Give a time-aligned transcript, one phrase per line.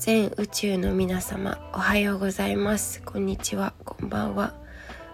[0.00, 3.02] 全宇宙の皆様おはようございます。
[3.02, 3.74] こんにちは。
[3.84, 4.54] こんばんは。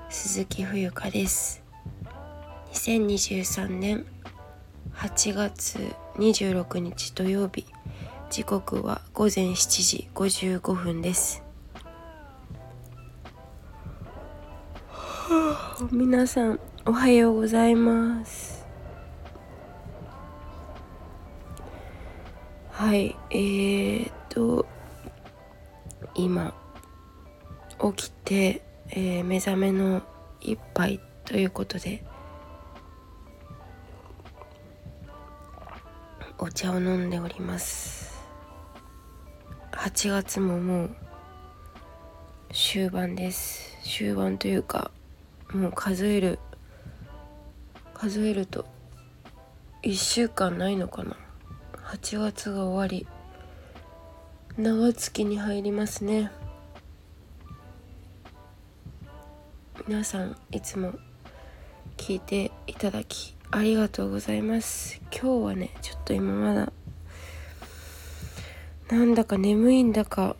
[0.08, 1.64] 鈴木冬香です。
[2.72, 4.06] 2023年
[4.94, 5.80] 8月
[6.18, 7.66] 26日土曜日。
[8.30, 11.42] 時刻は午前7時55分です。
[15.90, 18.64] 皆さんおはようございます。
[22.70, 24.64] はいえー、っと
[26.18, 26.54] 今
[27.94, 30.02] 起きて、えー、目覚めの
[30.40, 32.02] 一杯ということで
[36.38, 38.16] お茶を飲んでおります。
[39.72, 40.96] 8月ももう
[42.52, 43.76] 終盤です。
[43.82, 44.90] 終盤というか
[45.52, 46.38] もう数える
[47.92, 48.66] 数えると
[49.82, 51.16] 1週間ないのかな。
[51.84, 53.06] 8月が終わり。
[54.58, 56.30] 長月に入りますね。
[59.86, 60.94] 皆さんいつも
[61.98, 65.02] 聞いていただきありがとうございます。
[65.12, 66.72] 今日はねちょっと今まだ
[68.88, 70.36] なんだか眠いんだか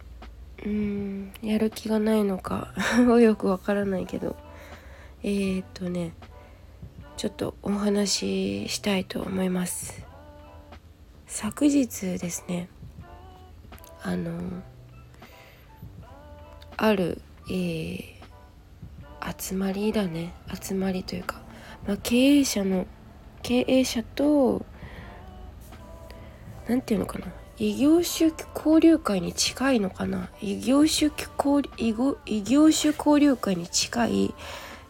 [0.65, 2.73] うんやる気がないのか
[3.21, 4.35] よくわからないけど。
[5.23, 6.13] えー、っとね
[7.19, 10.03] ちょっとお話ししたいと思います。
[11.27, 12.71] 昨日ですね
[14.07, 14.31] あの
[16.77, 18.15] ある、えー、
[19.37, 20.33] 集まりだね。
[20.63, 21.41] 集まりというか、
[21.89, 22.87] まあ、経営者の
[23.43, 24.65] 経営者と
[26.69, 27.27] 何て言うのかな。
[27.59, 30.31] 異業種交流会に近いのかな。
[30.41, 31.93] 異業種交異
[32.27, 34.35] 異業種交流会に近い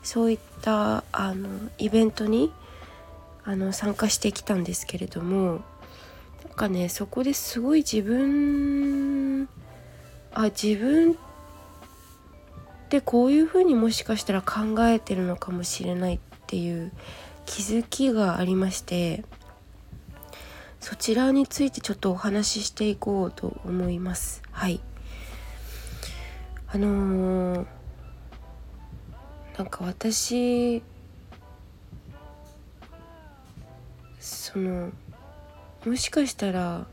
[0.03, 2.53] そういったあのイベントに
[3.45, 5.63] あの参加してきたんですけれども
[6.45, 8.96] なんかねそこですごい自分
[10.39, 11.15] あ自分っ
[12.91, 16.93] てこういうふうにもしかしたら考えてるのかもしれないっていう
[17.47, 19.25] 気づきがありまして
[20.79, 24.43] そちらについてちょっとお話ししていこうと思います。
[24.53, 24.81] はい。
[26.69, 27.67] あのー、
[29.57, 30.83] なんか私
[34.21, 34.91] その
[35.87, 36.87] もしかしたら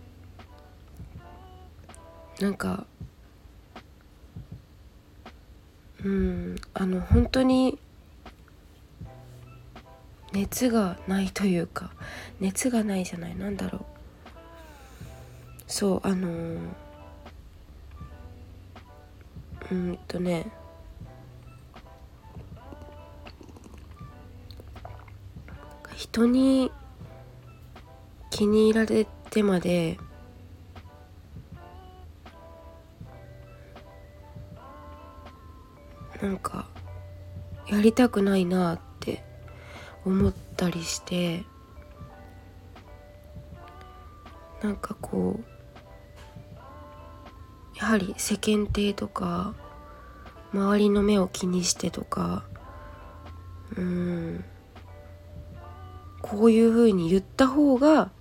[2.39, 2.88] なんか
[6.03, 6.56] うん。
[6.74, 7.80] あの本当に
[10.31, 11.91] 熱がないというか
[12.40, 13.84] 熱がないじゃないなんだろう。
[15.68, 16.59] そうあのー、
[19.72, 20.47] うんとね。
[25.96, 26.72] 人に
[28.30, 29.97] 気に入られてまで
[36.23, 36.69] なんか
[37.67, 39.25] やりたくないなって
[40.06, 41.44] 思ったりして
[44.62, 45.44] なんかこう
[47.78, 49.53] やはり世間体とか
[50.53, 52.45] 周りの目を気にしてとか
[53.75, 54.45] うん
[56.22, 58.12] こういうふうに言った方が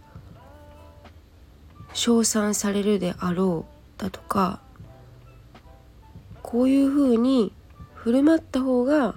[1.93, 3.65] 称賛されるであろ
[3.97, 4.61] うだとか
[6.43, 7.53] こういうふうに
[8.03, 9.15] 振る舞った方が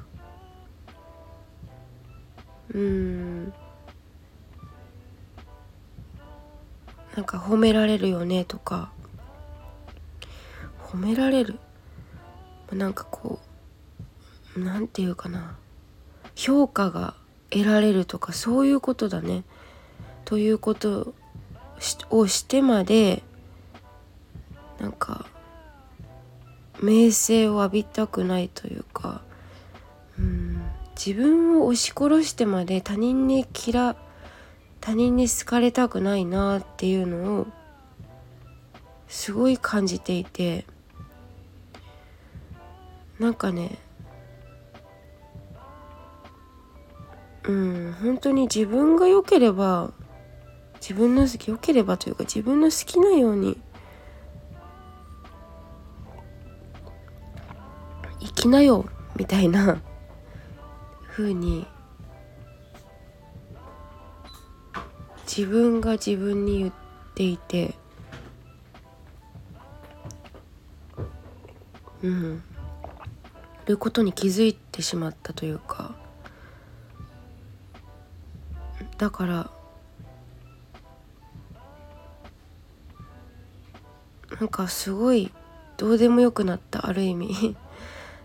[2.71, 3.45] うん
[7.15, 8.91] なんか褒められるよねとか
[10.83, 11.57] 褒められる
[12.71, 13.39] なんかこ
[14.55, 15.55] うなんていうかな
[16.35, 17.15] 評価が
[17.49, 19.45] 得られるとかそういうことだね。
[20.25, 21.15] ということ
[22.11, 23.23] をしてまで
[24.79, 25.25] なんか
[26.85, 29.21] 名声を浴びたくないというか
[30.19, 30.61] うん
[30.95, 33.95] 自分を押し殺してまで他人に嫌
[34.79, 37.47] 他人に好かれたくないなっていうのを
[39.07, 40.65] すごい感じていて
[43.19, 43.79] なんかね
[47.43, 49.91] うん本当に自分が良ければ
[50.75, 53.59] 自分の好き良ければというか自分の好きなように
[58.45, 59.81] きなよみたいな
[61.07, 61.65] 風に
[65.27, 66.73] 自分が自分に言っ
[67.15, 67.73] ていて
[72.03, 72.43] うん。
[73.65, 75.95] ることに気づいてしまったというか
[78.99, 79.49] だから
[84.39, 85.31] なんかすごい
[85.77, 87.57] どうでもよくなったある意味。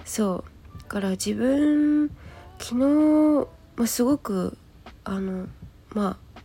[0.04, 0.44] そ
[0.76, 0.78] う。
[0.78, 2.10] だから自分
[2.58, 4.56] 昨日、まあ、すごく
[5.04, 5.46] あの
[5.94, 6.40] まあ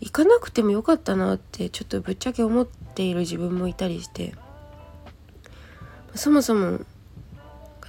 [0.00, 4.34] 行かなくてもよかったなってちょっとぶっちゃけ思っている自分もいたりして
[6.14, 6.80] そもそも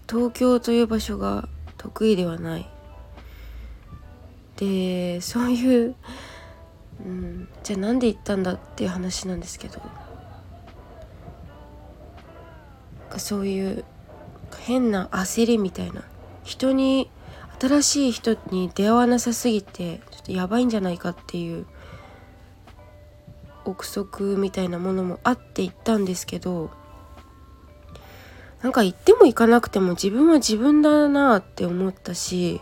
[0.10, 1.48] 東京という場所が
[1.78, 2.70] 得意ではない。
[4.58, 5.96] でそういう、
[7.04, 9.82] うん、じゃあなんで行ったんだっていう話なんですけど
[13.18, 13.84] そういう
[14.58, 16.04] 変な焦りみたいな。
[16.44, 17.10] 人に
[17.60, 21.66] 新しい人に出会わなさすぎてちょっとやばいんじゃないかっていう
[23.66, 26.72] 憶測みたいなものもあって行ったんですけど
[28.64, 32.62] なんか行っても行かなくても自分は自分だなって思ったし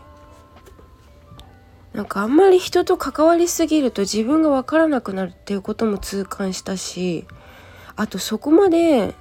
[1.94, 7.26] なんかあんまり人と関わりすぎると自分が分からなくなるっていうことも痛感したし
[7.96, 9.14] あとそこまで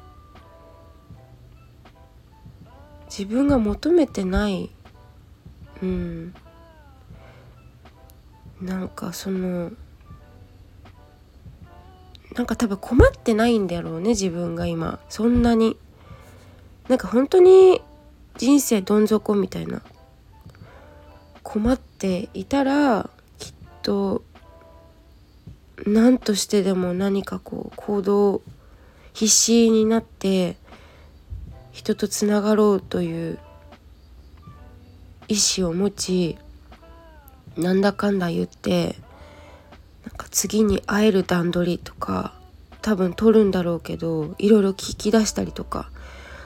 [3.09, 4.69] 自分が求めてない
[5.81, 6.33] うん
[8.61, 9.71] なんかその
[12.35, 14.99] なんか多分困ってないんだろうね自分が今。
[15.09, 15.77] そんなに。
[16.87, 17.81] なんか本当に
[18.37, 19.81] 人生どん底みたいな。
[21.43, 23.09] 困っていたら
[23.39, 24.23] きっと
[25.85, 28.41] 何としてでも何かこう行動
[29.13, 30.57] 必死になって
[31.71, 33.39] 人とつながろうという
[35.27, 36.37] 意志を持ち
[37.57, 38.95] なんだかんだ言って
[40.05, 42.33] なんか次に会える段取りとか
[42.81, 45.91] 多分取るんだろうけどいろいろ聞き出したりとか。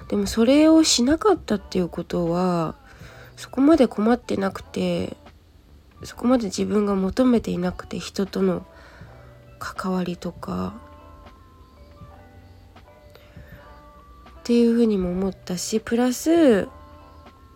[0.10, 2.76] でもそれをしなかったっていうことは
[3.36, 5.16] そこまで困ってなくて
[6.04, 8.66] そこまで自分が求めていなくて人との
[9.60, 10.76] 関わりとか
[14.44, 16.68] っていうふうにも思ったしプラス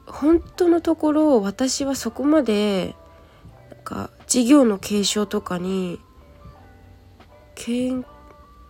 [0.05, 2.95] 本当のところ私はそこまで
[3.69, 5.99] なんか事業の継承とかに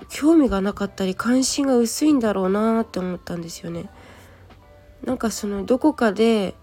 [0.09, 3.87] 興味がなかったり関心が薄いんだろうなって思ったんですよね。
[5.05, 6.55] なんかそのどこかで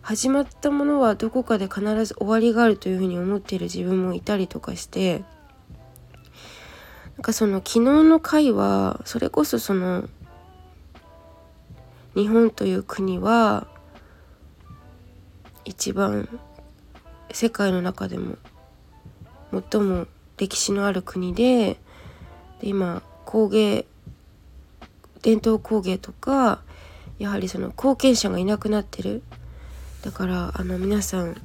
[0.00, 5.24] 始まったものはどこかで必ず終わりがあるというふうに思っている自分もいたりとかして
[7.16, 10.08] なんかその昨日の回はそれこそその
[12.14, 13.66] 日本という国は
[15.64, 16.28] 一番
[17.30, 18.36] 世界の中でも
[19.70, 20.06] 最も
[20.36, 21.78] 歴史のある国で
[22.60, 23.86] で今工芸
[25.22, 26.60] 伝統工芸とか
[27.18, 29.22] やはりその後継者がいなくなってる。
[30.02, 31.40] だからあの皆さん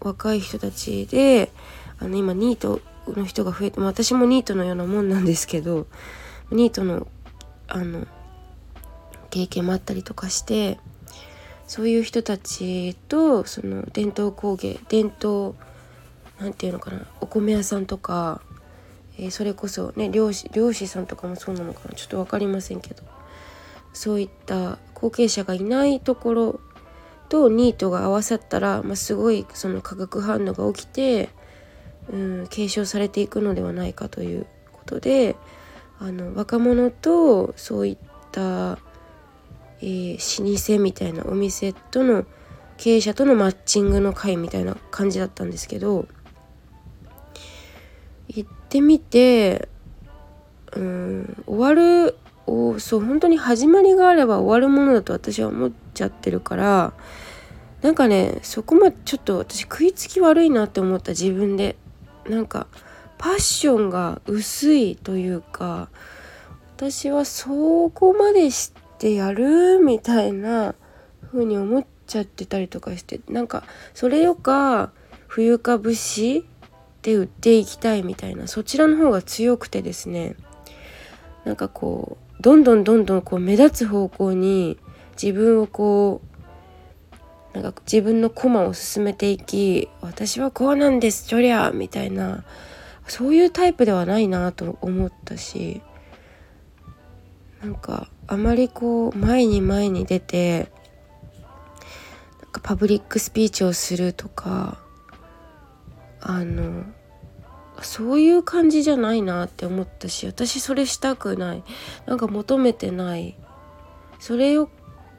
[0.00, 1.52] 若い人たちで
[1.98, 5.86] あの今ニートの人が増えて私もニートのようなもんなんですけど
[6.50, 7.06] ニートの
[7.68, 8.06] あの
[9.36, 10.78] 経験もあったりとかして
[11.66, 15.54] そういう人たちとその伝統工芸伝統
[16.40, 18.40] なんていうのかなお米屋さんとか
[19.18, 23.02] えー、それこそね漁師漁師さんとかもそうなのかなちょっと分かりませんけど
[23.92, 26.60] そういった後継者がいないところ
[27.28, 31.30] とニートが合わさったら、まあ、すごいその化学反応が起きて、
[32.12, 35.34] うん、継承されていくのではないかということで
[35.98, 37.98] あの若者とそういっ
[38.32, 38.78] た、
[39.80, 42.24] えー、老舗みたいなお店との
[42.76, 46.06] 経営者とのマッチングの会みたいな感じだったんですけど
[48.28, 49.68] 行ってみて
[50.74, 51.74] うん終わ
[52.06, 56.92] るおそう本当に始まりがあれば終わるものだと私は思っちゃってるから
[57.82, 61.76] なんかねそこまでちょっと私食いつき悪いなって思った自分で
[62.28, 62.66] なんか
[63.18, 65.88] パッションが薄いというか
[66.76, 69.78] 私はそこまでしてやる？
[69.78, 70.74] みたいな
[71.30, 74.92] 風に思っちゃってたりとかしてなんかそれよか
[75.26, 76.46] 冬か節
[77.02, 80.34] で売っていきたいみたいなそちらの方が強くてですね
[81.44, 84.78] なんかこうどんどんどんどんこう目立つ方向に
[85.20, 86.20] 自分をこ
[87.54, 92.44] うなんか自分の駒を進めていき私はこうなんですそりゃみたいな
[93.06, 95.80] そういうタイプではないなと思ったし
[97.62, 100.70] なんかあまりこう前に前に出て
[102.42, 104.78] なんかパブリックスピーチをするとか
[106.20, 106.84] あの
[107.82, 111.62] そういう感じじゃないなって思ったし私それしたくない。
[112.06, 113.36] なんか求めてない。
[114.18, 114.56] それ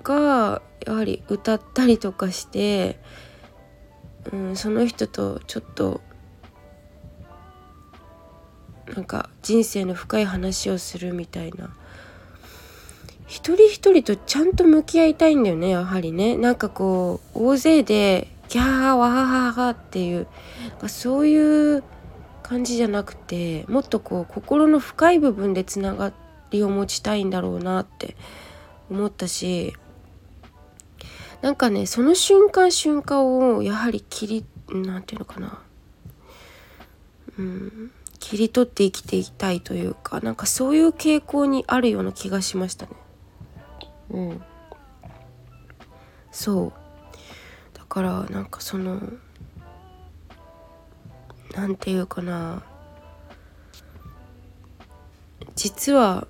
[0.04, 3.00] がやはり歌ったりとかして、
[4.32, 6.02] うん、その人とちょっと
[8.96, 11.76] なんか人生の深い話をするみたいな。
[13.28, 16.38] 一人一人とちゃんと向き合いたいんだよねやはりね。
[16.38, 20.28] なんかこう大勢でギャーワハハハっていう
[20.88, 21.84] そういう
[22.42, 26.14] 感じじゃなくてもっとこう心の深い部分でつなが
[26.52, 28.16] りを持ちたいんだろうなって
[28.90, 29.74] 思ったし
[31.42, 35.62] なんかねその瞬間瞬間をやはり切りなんていうのかな。
[37.38, 37.92] うん。
[38.20, 42.94] 切り取って生きていきたいというかなんかそういう傾向にあるような気がしましたね。
[44.10, 44.44] うん、
[46.32, 46.74] そう。
[47.74, 49.02] だからなんかその
[51.56, 52.64] 何て言うかな。
[55.56, 56.28] 実は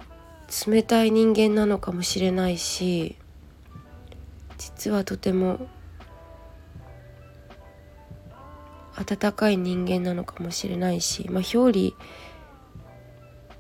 [0.66, 3.18] 冷たい人間なのかもしれないし
[4.58, 5.68] 実はとても
[8.96, 11.96] 温かい人間なのかもしれないし、まあ、表裏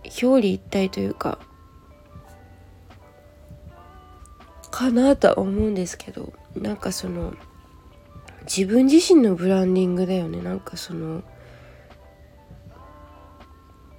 [0.05, 1.39] 表裏一体というか
[4.77, 7.33] かなとは思うんですけどなんかその
[8.43, 10.39] 自分自身のブランディングだよね。
[10.39, 11.23] なんかその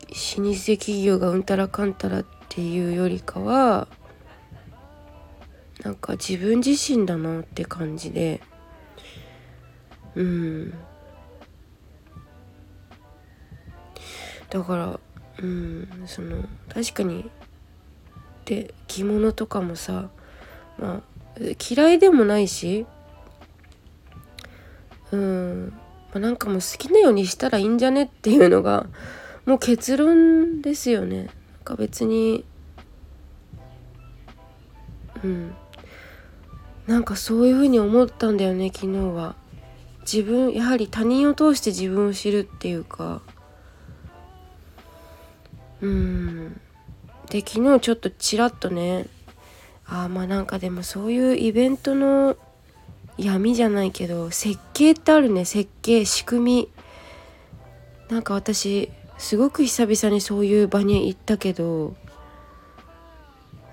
[0.06, 3.88] 老舗企業がうんたらかんたらっていうよりかは
[5.82, 8.40] なんか自分自身だなって感じで
[10.14, 10.74] うん。
[14.48, 15.00] だから
[15.42, 17.28] うんその確かに
[18.44, 20.10] で着物とかもさ
[20.78, 21.02] まあ
[21.70, 22.86] 嫌いでもないし
[25.12, 25.72] うん、
[26.12, 28.86] まあ、なんかもう好きなようにしたらいいんじゃねっていうのが
[29.46, 31.24] もう結論ですよね。
[31.24, 31.28] なん
[31.64, 32.44] か別に
[35.24, 35.54] うん。
[36.86, 39.36] なんかそういうふうに思ったんだよね昨日は。
[40.00, 43.22] 自分やはり他人を通して自分を知るっていうか。
[45.80, 46.60] うん。
[47.30, 49.06] で昨日ちょっとちらっとね
[49.88, 52.36] ああまあなんかでもそういうイベントの
[53.16, 55.44] 闇じゃないけど設計ってあるね。
[55.44, 56.68] 設計仕組み。
[58.08, 61.96] なんか私すごく久々にそういう場に行ったけど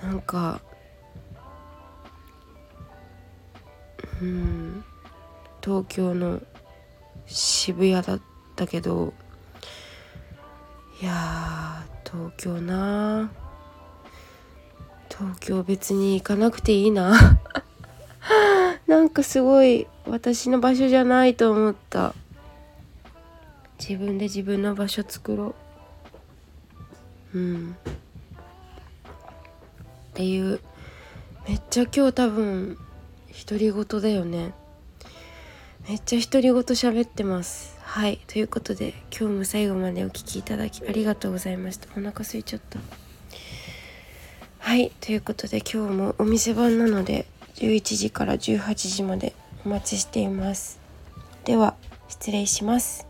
[0.02, 0.62] なんか
[4.22, 4.84] うん
[5.64, 6.42] 東京の
[7.28, 8.22] 渋谷だっ
[8.56, 9.14] たけど
[11.02, 13.32] いや東京な
[15.18, 17.40] 東京別に行かなくていいな。
[18.86, 22.14] なんかすごい私の場所じゃないと思った。
[23.80, 25.56] 自分で自分の場所作ろ
[27.34, 27.38] う。
[27.38, 27.78] うん。
[27.90, 27.94] っ
[30.14, 30.60] ていう。
[31.48, 32.78] めっちゃ今日多分
[33.48, 34.54] 独り言だよね。
[35.88, 37.78] めっちゃ独り言喋ってます。
[37.82, 38.20] はい。
[38.28, 41.88] ということで今日も最後までお聴きいただきありがとうございました。
[41.98, 43.05] お腹空いちゃった。
[44.66, 50.80] はいということで今日もお店番なので11時から18時までお待ちしています。
[51.44, 51.76] では
[52.08, 53.06] 失礼します。